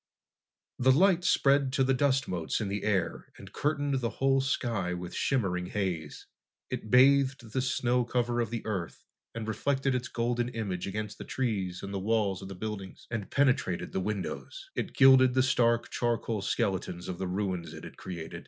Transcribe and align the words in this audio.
The 0.79 0.91
light 0.91 1.23
spread 1.23 1.71
to 1.73 1.83
the 1.83 1.93
dust 1.93 2.27
motes 2.27 2.59
in 2.59 2.69
the 2.69 2.81
air 2.83 3.31
and 3.37 3.53
curtained 3.53 4.01
the 4.01 4.09
whole 4.17 4.41
sky 4.41 4.95
with 4.95 5.13
shimmering 5.13 5.67
haze. 5.67 6.25
It 6.71 6.89
bathed 6.89 7.53
the 7.53 7.61
snow 7.61 8.03
cover 8.03 8.41
of 8.41 8.49
the 8.49 8.65
Earth, 8.65 9.05
and 9.35 9.47
reflected 9.47 9.93
its 9.93 10.07
golden 10.07 10.49
image 10.49 10.87
against 10.87 11.19
the 11.19 11.23
trees 11.23 11.83
and 11.83 11.93
the 11.93 11.99
walls 11.99 12.41
of 12.41 12.47
the 12.47 12.55
buildings, 12.55 13.05
and 13.11 13.29
penetrated 13.29 13.91
the 13.91 13.99
windows. 13.99 14.71
It 14.73 14.95
gilded 14.95 15.35
the 15.35 15.43
stark, 15.43 15.91
charcoal 15.91 16.41
skeletons 16.41 17.07
of 17.07 17.19
the 17.19 17.27
ruins 17.27 17.71
it 17.71 17.83
had 17.83 17.97
created. 17.97 18.39